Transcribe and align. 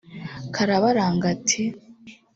Karabaranga 0.55 1.25
ati 1.33 1.61